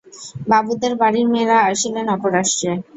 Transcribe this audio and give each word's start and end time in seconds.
বাবুদের 0.49 0.93
বাড়ির 1.01 1.27
মেয়েরা 1.33 1.57
আসিলেন 1.69 2.05
অপরাষ্ট্রে। 2.15 2.71